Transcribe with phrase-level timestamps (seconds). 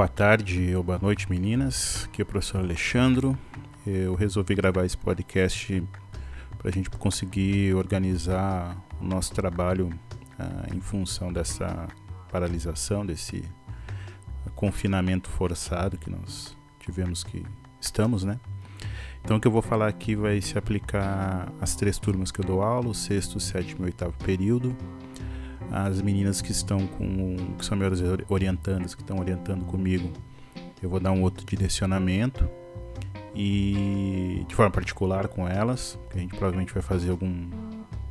[0.00, 2.06] Boa tarde ou boa noite, meninas.
[2.06, 3.36] Aqui é o professor Alexandro.
[3.86, 5.86] Eu resolvi gravar esse podcast
[6.56, 9.88] para a gente conseguir organizar o nosso trabalho
[10.38, 11.86] uh, em função dessa
[12.32, 13.44] paralisação, desse
[14.54, 17.44] confinamento forçado que nós tivemos que
[17.78, 18.40] estamos, né?
[19.22, 22.44] Então o que eu vou falar aqui vai se aplicar às três turmas que eu
[22.46, 24.74] dou aula, o sexto, sétimo e oitavo período.
[25.70, 30.12] As meninas que estão com que são meus orientandas, que estão orientando comigo,
[30.82, 32.48] eu vou dar um outro direcionamento
[33.34, 37.48] e de forma particular com elas, que a gente provavelmente vai fazer algum,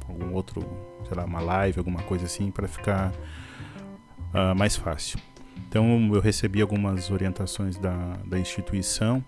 [0.07, 0.61] algum outro,
[1.07, 3.11] sei lá, uma live, alguma coisa assim, para ficar
[4.33, 5.19] uh, mais fácil.
[5.67, 9.23] Então eu recebi algumas orientações da, da instituição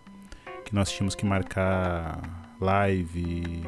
[0.63, 2.21] que nós tínhamos que marcar
[2.59, 3.63] live,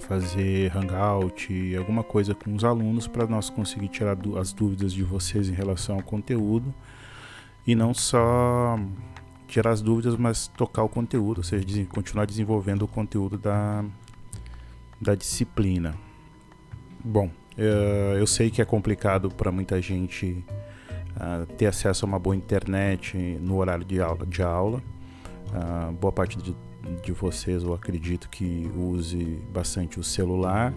[0.00, 5.48] fazer hangout, alguma coisa com os alunos para nós conseguir tirar as dúvidas de vocês
[5.48, 6.74] em relação ao conteúdo
[7.66, 8.78] e não só
[9.46, 13.84] tirar as dúvidas, mas tocar o conteúdo, ou seja, continuar desenvolvendo o conteúdo da,
[15.00, 15.94] da disciplina.
[17.04, 20.44] Bom, uh, eu sei que é complicado para muita gente
[21.16, 24.24] uh, ter acesso a uma boa internet no horário de aula.
[24.26, 24.82] De aula.
[25.48, 26.54] Uh, boa parte de,
[27.02, 30.72] de vocês, eu acredito que use bastante o celular.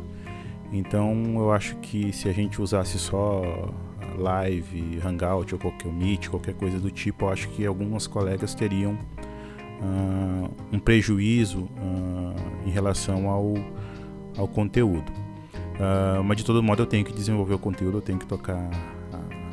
[0.72, 3.72] Então, eu acho que se a gente usasse só
[4.18, 8.94] live, hangout ou qualquer meet, qualquer coisa do tipo, eu acho que algumas colegas teriam
[8.94, 13.54] uh, um prejuízo uh, em relação ao,
[14.38, 15.12] ao conteúdo.
[15.74, 18.70] Uh, mas de todo modo eu tenho que desenvolver o conteúdo, eu tenho que tocar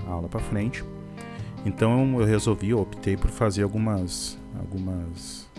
[0.07, 0.85] a, aula para frente.
[1.65, 5.50] Então eu resolvi, eu optei por fazer algumas, algumas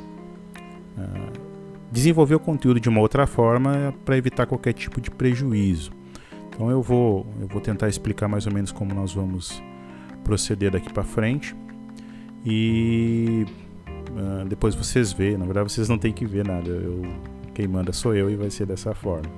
[1.92, 5.92] desenvolver o conteúdo de uma outra forma para evitar qualquer tipo de prejuízo.
[6.50, 9.62] Então eu vou, eu vou tentar explicar mais ou menos como nós vamos
[10.24, 11.56] proceder daqui para frente.
[12.46, 13.46] E
[14.10, 16.70] uh, depois vocês vê, na verdade vocês não tem que ver nada.
[16.70, 17.02] Eu,
[17.54, 19.30] quem manda sou eu e vai ser dessa forma.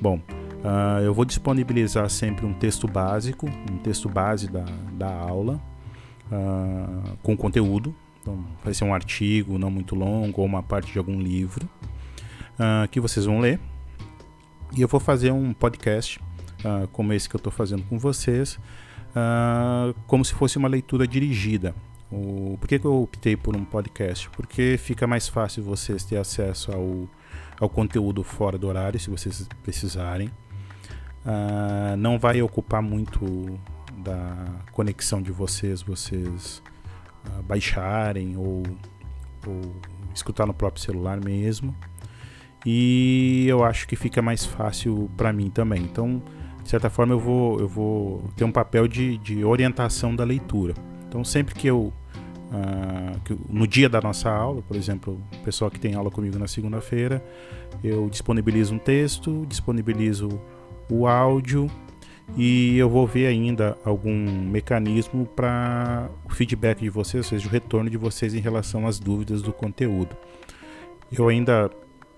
[0.00, 5.60] Bom, uh, eu vou disponibilizar sempre um texto básico, um texto base da, da aula,
[6.30, 7.94] uh, com conteúdo.
[8.20, 11.68] Então, vai ser um artigo não muito longo ou uma parte de algum livro
[12.90, 13.60] que vocês vão ler.
[14.76, 16.20] E eu vou fazer um podcast
[16.64, 18.58] uh, como esse que eu estou fazendo com vocês,
[19.10, 21.74] uh, como se fosse uma leitura dirigida.
[22.10, 24.30] O, por que, que eu optei por um podcast?
[24.30, 27.08] Porque fica mais fácil vocês ter acesso ao,
[27.60, 30.28] ao conteúdo fora do horário, se vocês precisarem.
[31.24, 33.58] Uh, não vai ocupar muito
[33.98, 36.77] da conexão de vocês, vocês uh,
[37.46, 38.62] baixarem ou,
[39.46, 39.60] ou,
[40.14, 41.74] escutar no próprio celular mesmo.
[42.66, 45.82] E eu acho que fica mais fácil para mim também.
[45.82, 46.22] Então,
[46.62, 50.74] de certa forma eu vou, eu vou ter um papel de, de orientação da leitura.
[51.08, 51.92] Então sempre que eu
[52.52, 56.38] uh, que, no dia da nossa aula, por exemplo, o pessoal que tem aula comigo
[56.38, 57.24] na segunda-feira,
[57.82, 60.28] eu disponibilizo um texto, disponibilizo
[60.90, 61.70] o áudio
[62.36, 64.14] e eu vou ver ainda algum
[64.48, 68.98] mecanismo para o feedback de vocês, ou seja, o retorno de vocês em relação às
[68.98, 70.16] dúvidas do conteúdo.
[71.10, 71.70] Eu ainda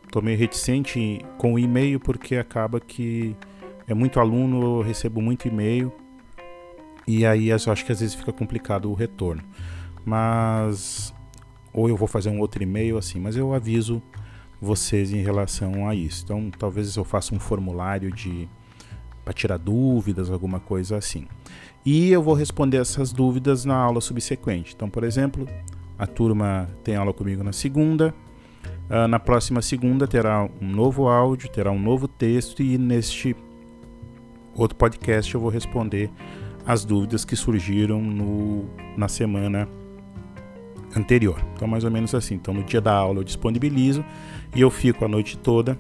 [0.05, 3.37] estou meio reticente com o e-mail porque acaba que
[3.87, 5.93] é muito aluno, eu recebo muito e-mail
[7.07, 9.43] e aí eu acho que às vezes fica complicado o retorno.
[10.05, 11.15] Mas
[11.73, 14.03] ou eu vou fazer um outro e-mail assim, mas eu aviso
[14.61, 16.25] vocês em relação a isso.
[16.25, 18.49] Então, talvez eu faça um formulário de
[19.25, 21.27] para tirar dúvidas, alguma coisa assim.
[21.85, 24.75] E eu vou responder essas dúvidas na aula subsequente.
[24.75, 25.47] Então, por exemplo,
[25.99, 28.15] a turma tem aula comigo na segunda.
[28.91, 33.37] Uh, na próxima segunda terá um novo áudio, terá um novo texto e neste
[34.55, 36.11] outro podcast eu vou responder
[36.67, 38.65] as dúvidas que surgiram no,
[38.97, 39.69] na semana
[40.97, 41.41] anterior.
[41.55, 42.35] Então, mais ou menos assim.
[42.35, 44.05] Então, no dia da aula eu disponibilizo
[44.55, 45.79] e eu fico a noite toda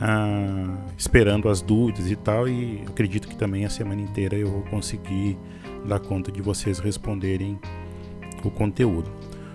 [0.00, 2.48] ah, esperando as dúvidas e tal.
[2.48, 5.38] E acredito que também a semana inteira eu vou conseguir
[5.86, 7.58] dar conta de vocês responderem
[8.44, 9.10] o conteúdo.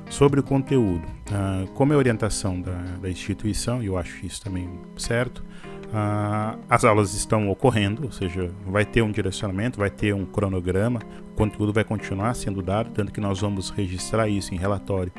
[0.09, 4.69] Sobre o conteúdo, ah, como é a orientação da, da instituição, eu acho isso também
[4.97, 5.43] certo,
[5.91, 11.01] Uh, as aulas estão ocorrendo, ou seja, vai ter um direcionamento, vai ter um cronograma,
[11.33, 15.11] o conteúdo vai continuar sendo dado, tanto que nós vamos registrar isso em relatório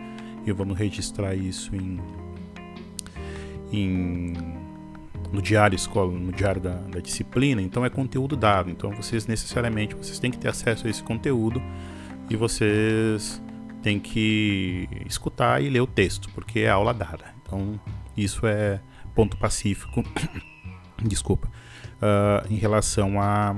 [0.46, 2.00] e vamos registrar isso em,
[3.70, 4.32] em
[5.32, 8.70] no diário escola, no diário da, da, disciplina, então é conteúdo dado.
[8.70, 11.60] Então vocês necessariamente vocês têm que ter acesso a esse conteúdo
[12.28, 13.42] e vocês
[13.82, 17.24] têm que escutar e ler o texto, porque é aula dada.
[17.42, 17.80] Então
[18.16, 18.80] isso é
[19.14, 20.04] ponto pacífico
[21.02, 23.56] desculpa, uh, em relação a,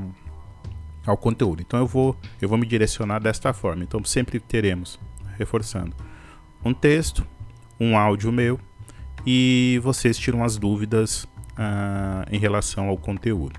[1.04, 1.60] ao conteúdo.
[1.60, 3.82] Então eu vou, eu vou me direcionar desta forma.
[3.82, 4.98] Então sempre teremos
[5.36, 5.94] reforçando.
[6.64, 7.26] Um texto,
[7.78, 8.58] um áudio meu
[9.26, 11.26] e vocês tiram as dúvidas
[11.58, 13.58] uh, em relação ao conteúdo.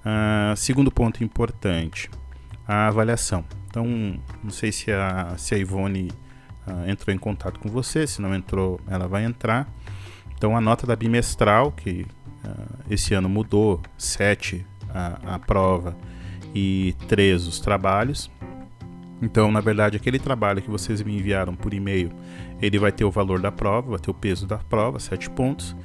[0.00, 2.10] Uh, segundo ponto importante,
[2.66, 3.44] a avaliação.
[3.68, 3.86] Então,
[4.42, 6.10] não sei se a, se a Ivone
[6.66, 9.68] uh, entrou em contato com você, se não entrou, ela vai entrar.
[10.36, 12.04] Então, a nota da bimestral, que
[12.90, 15.96] esse ano mudou, 7 a, a prova
[16.52, 18.30] e 3 os trabalhos.
[19.22, 22.10] Então, na verdade, aquele trabalho que vocês me enviaram por e-mail,
[22.60, 25.76] ele vai ter o valor da prova, vai ter o peso da prova, 7 pontos.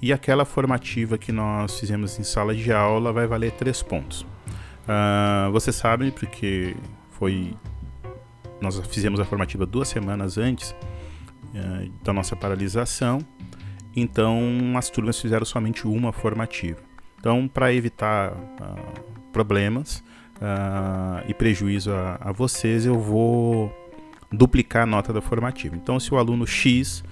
[0.00, 4.22] E aquela formativa que nós fizemos em sala de aula vai valer 3 pontos.
[4.22, 6.76] Uh, você sabe, porque
[7.10, 7.54] foi.
[8.60, 13.20] Nós fizemos a formativa duas semanas antes uh, da nossa paralisação.
[13.94, 16.80] Então, as turmas fizeram somente uma formativa.
[17.18, 20.04] Então, para evitar uh, problemas,
[20.36, 23.72] uh, e prejuízo a, a, vocês, eu vou
[24.30, 25.76] duplicar a nota da formativa.
[25.76, 27.04] Então, se o aluno X,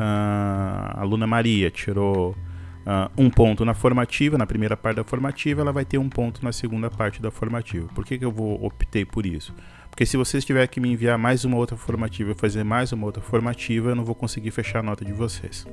[0.00, 5.72] a aluna Maria, tirou uh, um ponto na formativa, na primeira parte da formativa, ela
[5.72, 7.88] vai ter um ponto na segunda parte da formativa.
[7.94, 9.54] Por que, que eu vou optei por isso?
[9.90, 13.06] Porque se vocês tiverem que me enviar mais uma outra formativa e fazer mais uma
[13.06, 15.66] outra formativa, eu não vou conseguir fechar a nota de vocês.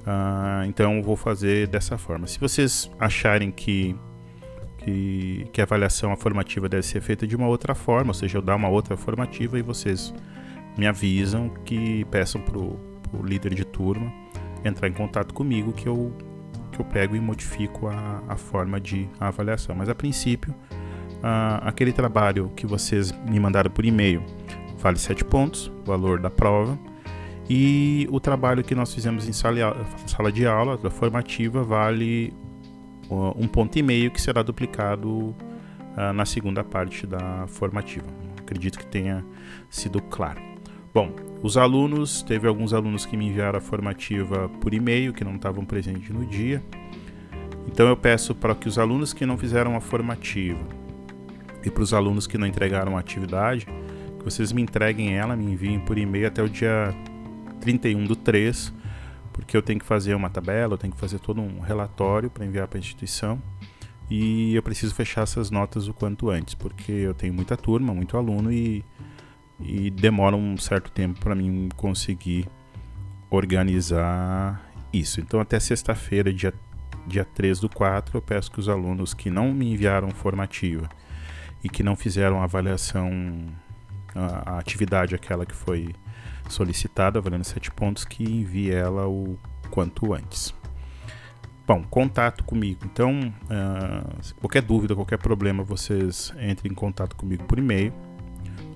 [0.00, 2.26] Uh, então eu vou fazer dessa forma.
[2.26, 3.96] Se vocês acharem que
[4.78, 8.42] que, que a avaliação formativa deve ser feita de uma outra forma, ou seja, eu
[8.42, 10.14] dar uma outra formativa e vocês
[10.76, 12.89] me avisam que peçam para o
[13.22, 14.12] líder de turma
[14.64, 16.12] entrar em contato comigo que eu,
[16.72, 19.74] que eu pego e modifico a, a forma de avaliação.
[19.74, 20.54] Mas a princípio,
[21.62, 24.22] aquele trabalho que vocês me mandaram por e-mail
[24.78, 26.78] vale 7 pontos, valor da prova,
[27.48, 32.32] e o trabalho que nós fizemos em sala, sala de aula, da formativa, vale
[33.10, 38.06] um ponto e meio que será duplicado uh, na segunda parte da formativa.
[38.38, 39.24] Acredito que tenha
[39.68, 40.49] sido claro.
[40.92, 45.36] Bom, os alunos, teve alguns alunos que me enviaram a formativa por e-mail, que não
[45.36, 46.60] estavam presentes no dia.
[47.68, 50.58] Então eu peço para que os alunos que não fizeram a formativa
[51.64, 53.66] e para os alunos que não entregaram a atividade,
[54.18, 56.92] que vocês me entreguem ela, me enviem por e-mail até o dia
[57.60, 58.74] 31 do 3,
[59.32, 62.44] porque eu tenho que fazer uma tabela, eu tenho que fazer todo um relatório para
[62.44, 63.40] enviar para a instituição
[64.10, 68.16] e eu preciso fechar essas notas o quanto antes, porque eu tenho muita turma, muito
[68.16, 68.84] aluno e,
[69.62, 72.46] e demora um certo tempo para mim conseguir
[73.30, 74.60] organizar
[74.92, 75.20] isso.
[75.20, 76.52] Então, até sexta-feira, dia,
[77.06, 80.88] dia 3 do 4, eu peço que os alunos que não me enviaram formativa
[81.62, 83.10] e que não fizeram a avaliação,
[84.14, 85.94] a, a atividade aquela que foi
[86.48, 89.38] solicitada, valendo 7 pontos, que envie ela o
[89.70, 90.52] quanto antes.
[91.66, 92.80] Bom, contato comigo.
[92.84, 97.92] Então, uh, qualquer dúvida, qualquer problema, vocês entrem em contato comigo por e-mail.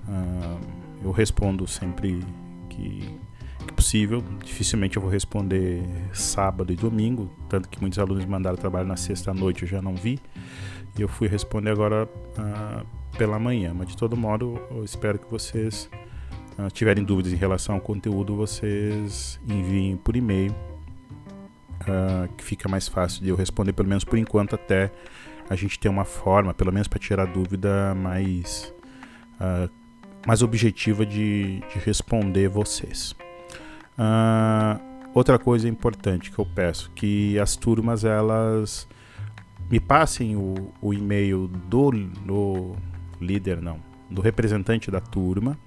[0.07, 0.59] Uh,
[1.03, 2.23] eu respondo sempre
[2.69, 3.17] que,
[3.65, 4.23] que, possível.
[4.43, 9.33] Dificilmente eu vou responder sábado e domingo, tanto que muitos alunos mandaram trabalho na sexta
[9.33, 10.19] noite eu já não vi.
[10.97, 12.85] E eu fui responder agora uh,
[13.17, 13.73] pela manhã.
[13.73, 15.89] Mas de todo modo, eu espero que vocês
[16.57, 20.51] uh, tiverem dúvidas em relação ao conteúdo, vocês enviem por e-mail,
[21.81, 24.91] uh, que fica mais fácil de eu responder, pelo menos por enquanto, até
[25.49, 28.73] a gente ter uma forma, pelo menos para tirar dúvida mais,
[29.39, 29.69] uh,
[30.25, 33.15] mais objetiva de, de responder vocês.
[35.13, 38.87] outra coisa importante que eu peço, que as turmas elas
[39.69, 42.75] me passem o, o e-mail do, do
[43.19, 43.79] líder, não,
[44.09, 45.57] do representante da turma,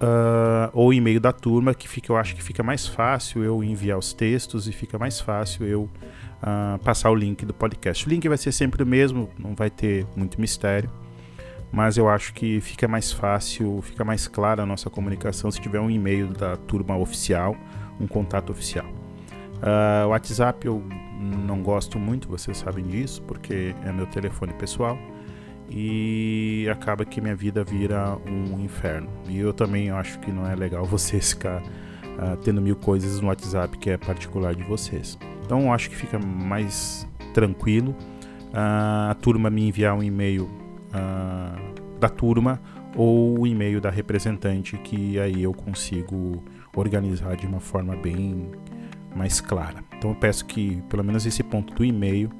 [0.00, 3.98] uh, ou e-mail da turma, que fica, eu acho que fica mais fácil eu enviar
[3.98, 8.06] os textos e fica mais fácil eu uh, passar o link do podcast.
[8.06, 10.90] O link vai ser sempre o mesmo, não vai ter muito mistério,
[11.70, 15.80] mas eu acho que fica mais fácil, fica mais clara a nossa comunicação se tiver
[15.80, 17.56] um e-mail da turma oficial,
[18.00, 18.86] um contato oficial.
[18.86, 20.82] Uh, o WhatsApp eu
[21.18, 24.96] não gosto muito, vocês sabem disso, porque é meu telefone pessoal
[25.70, 29.08] e acaba que minha vida vira um inferno.
[29.28, 33.28] E eu também acho que não é legal vocês ficar uh, tendo mil coisas no
[33.28, 35.18] WhatsApp que é particular de vocês.
[35.44, 37.94] Então acho que fica mais tranquilo
[38.52, 40.48] uh, a turma me enviar um e-mail
[40.88, 42.60] uh, da turma
[42.96, 46.42] ou o e-mail da representante que aí eu consigo
[46.74, 48.50] organizar de uma forma bem
[49.14, 49.84] mais clara.
[49.96, 52.30] Então eu peço que pelo menos esse ponto do e-mail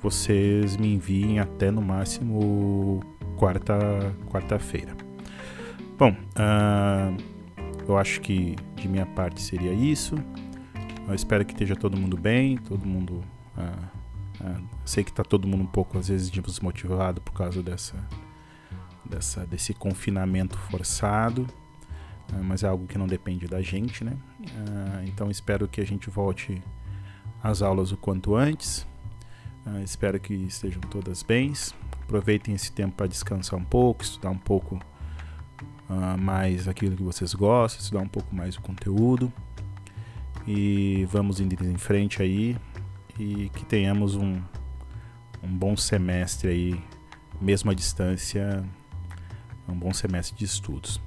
[0.00, 3.00] vocês me enviem até no máximo
[3.36, 3.78] quarta
[4.28, 4.96] quarta-feira.
[5.98, 7.16] Bom, uh,
[7.88, 10.16] eu acho que de minha parte seria isso.
[11.06, 13.22] Eu espero que esteja todo mundo bem, todo mundo.
[13.56, 14.01] Uh,
[14.42, 17.96] uh, sei que está todo mundo um pouco às vezes desmotivado por causa dessa,
[19.04, 21.46] dessa desse confinamento forçado.
[22.42, 24.16] mas é algo que não depende da gente, né?
[25.06, 26.62] então espero que a gente volte
[27.42, 28.86] às aulas o quanto antes.
[29.84, 31.52] espero que estejam todas bem.
[32.04, 34.80] Aproveitem esse tempo para descansar um pouco, estudar um pouco
[36.18, 39.30] mais aquilo que vocês gostam, estudar um pouco mais o conteúdo.
[40.46, 42.56] E vamos indo em frente aí
[43.22, 44.40] e que tenhamos um,
[45.42, 46.84] um bom semestre aí,
[47.40, 48.64] mesmo à distância,
[49.68, 51.00] um bom semestre de estudos.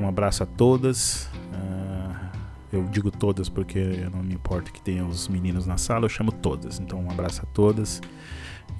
[0.00, 1.28] Um abraço a todas.
[1.52, 2.38] Uh,
[2.72, 6.08] eu digo todas porque eu não me importo que tenha os meninos na sala, eu
[6.08, 6.78] chamo todas.
[6.78, 8.00] Então, um abraço a todas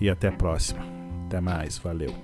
[0.01, 0.81] e até a próxima.
[1.27, 2.15] Até mais, valeu.